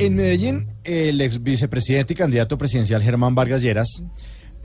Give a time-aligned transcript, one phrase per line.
[0.00, 4.02] En Medellín, el ex vicepresidente y candidato presidencial Germán Vargas Lleras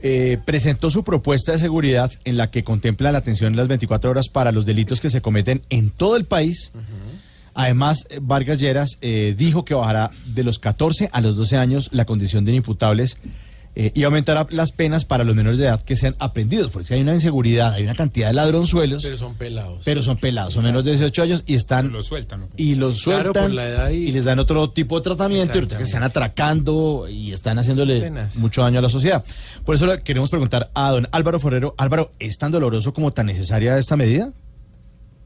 [0.00, 4.08] eh, presentó su propuesta de seguridad en la que contempla la atención en las 24
[4.08, 6.72] horas para los delitos que se cometen en todo el país.
[7.52, 11.90] Además, eh, Vargas Lleras eh, dijo que bajará de los 14 a los 12 años
[11.92, 13.18] la condición de inimputables
[13.78, 16.94] eh, y aumentará las penas para los menores de edad que sean aprendidos, porque si
[16.94, 19.82] hay una inseguridad, hay una cantidad de ladronzuelos, Pero son pelados.
[19.84, 22.40] pero son pelados, son menos de 18 años y están Lo sueltan.
[22.40, 22.48] ¿no?
[22.56, 24.12] y los Claro, sueltan por la edad y- y...
[24.12, 28.78] les dan otro tipo de tratamiento y que están atracando y están haciéndole mucho daño
[28.78, 29.24] a la sociedad.
[29.64, 33.26] Por eso le queremos preguntar a don Álvaro Forero, Álvaro, ¿es tan doloroso como tan
[33.26, 34.30] necesaria esta medida?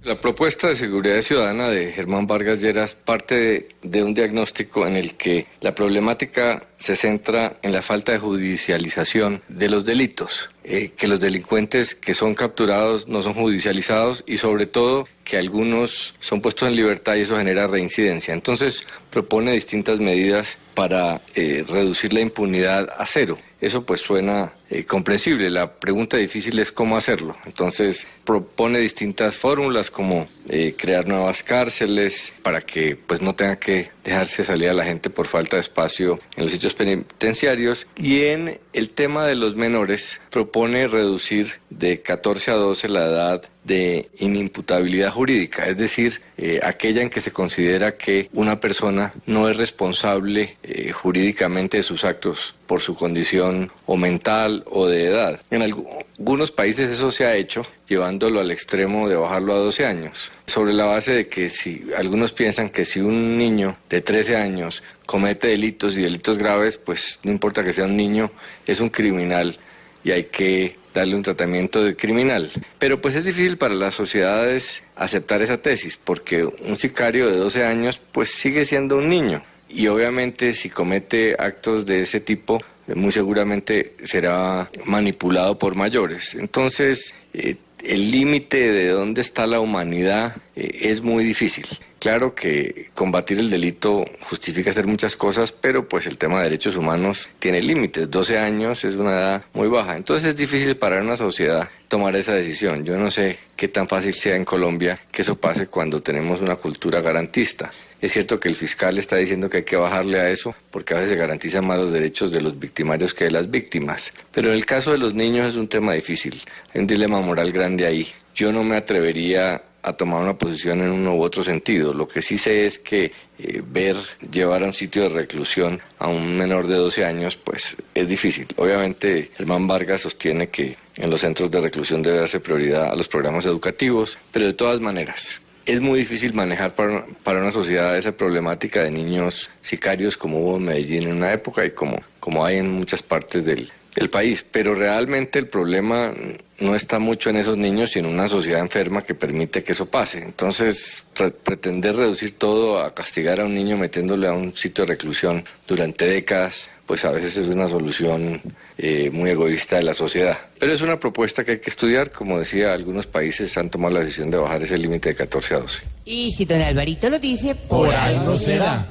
[0.02, 4.96] La propuesta de seguridad ciudadana de Germán Vargas Lleras parte de, de un diagnóstico en
[4.96, 10.92] el que la problemática se centra en la falta de judicialización de los delitos, eh,
[10.96, 16.40] que los delincuentes que son capturados no son judicializados y sobre todo que algunos son
[16.40, 18.32] puestos en libertad y eso genera reincidencia.
[18.32, 23.38] Entonces propone distintas medidas para eh, reducir la impunidad a cero.
[23.60, 25.50] Eso pues suena eh, comprensible.
[25.50, 27.36] La pregunta difícil es cómo hacerlo.
[27.44, 30.28] Entonces propone distintas fórmulas como
[30.76, 35.27] crear nuevas cárceles para que pues no tenga que dejarse salir a la gente por
[35.27, 37.86] falta de espacio en los sitios penitenciarios.
[37.97, 43.42] Y en el tema de los menores propone reducir de 14 a 12 la edad
[43.70, 49.48] de inimputabilidad jurídica, es decir, eh, aquella en que se considera que una persona no
[49.48, 55.41] es responsable eh, jurídicamente de sus actos por su condición o mental o de edad.
[55.50, 55.86] En algu-
[56.19, 60.72] algunos países eso se ha hecho llevándolo al extremo de bajarlo a 12 años, sobre
[60.72, 65.47] la base de que si algunos piensan que si un niño de 13 años comete
[65.48, 68.31] delitos y delitos graves, pues no importa que sea un niño,
[68.66, 69.58] es un criminal
[70.05, 72.50] y hay que darle un tratamiento de criminal.
[72.78, 77.65] Pero pues es difícil para las sociedades aceptar esa tesis, porque un sicario de 12
[77.65, 79.43] años pues sigue siendo un niño.
[79.69, 82.61] Y obviamente si comete actos de ese tipo,
[82.94, 86.34] muy seguramente será manipulado por mayores.
[86.34, 91.67] Entonces, eh, el límite de dónde está la humanidad eh, es muy difícil.
[92.00, 96.75] Claro que combatir el delito justifica hacer muchas cosas, pero pues el tema de derechos
[96.75, 98.11] humanos tiene límites.
[98.11, 99.99] 12 años es una edad muy baja.
[99.99, 102.87] Entonces es difícil para una sociedad tomar esa decisión.
[102.87, 106.56] Yo no sé qué tan fácil sea en Colombia que eso pase cuando tenemos una
[106.56, 107.71] cultura garantista.
[108.00, 110.97] Es cierto que el fiscal está diciendo que hay que bajarle a eso porque a
[110.97, 114.11] veces se garantizan más los derechos de los victimarios que de las víctimas.
[114.32, 116.41] Pero en el caso de los niños es un tema difícil.
[116.72, 118.09] Hay un dilema moral grande ahí.
[118.34, 121.92] Yo no me atrevería a tomar una posición en uno u otro sentido.
[121.92, 123.96] Lo que sí sé es que eh, ver
[124.30, 128.46] llevar a un sitio de reclusión a un menor de 12 años, pues es difícil.
[128.56, 133.08] Obviamente, Germán Vargas sostiene que en los centros de reclusión debe darse prioridad a los
[133.08, 138.12] programas educativos, pero de todas maneras, es muy difícil manejar para, para una sociedad esa
[138.12, 142.58] problemática de niños sicarios como hubo en Medellín en una época y como, como hay
[142.58, 144.44] en muchas partes del, del país.
[144.50, 146.12] Pero realmente el problema
[146.58, 149.86] no está mucho en esos niños, sino en una sociedad enferma que permite que eso
[149.86, 150.18] pase.
[150.18, 154.92] Entonces, re- pretender reducir todo a castigar a un niño metiéndole a un sitio de
[154.92, 158.42] reclusión durante décadas, pues a veces es una solución
[158.76, 160.36] eh, muy egoísta de la sociedad.
[160.58, 162.10] Pero es una propuesta que hay que estudiar.
[162.10, 165.58] Como decía, algunos países han tomado la decisión de bajar ese límite de 14 a
[165.60, 165.82] 12.
[166.04, 168.86] Y si don Alvarito lo dice, por, algo será.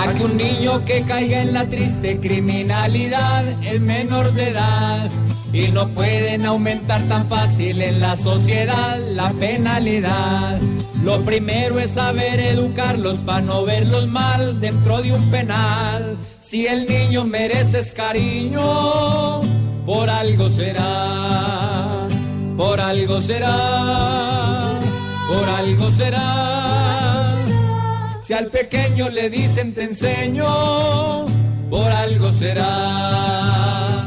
[0.00, 5.10] A que un niño que caiga en la triste criminalidad es menor de edad
[5.52, 10.58] y no pueden aumentar tan fácil en la sociedad la penalidad.
[11.02, 16.16] Lo primero es saber educarlos para no verlos mal dentro de un penal.
[16.38, 19.42] Si el niño mereces cariño,
[19.84, 22.08] por algo será,
[22.56, 24.78] por algo será,
[25.28, 26.49] por algo será.
[28.30, 30.46] Si al pequeño le dicen te enseño,
[31.68, 33.99] por algo será.